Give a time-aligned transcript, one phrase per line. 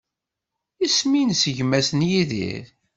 [0.85, 2.65] Isem-nnes gma-s n Yidir?